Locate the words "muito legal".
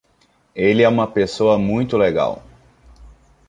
1.59-2.41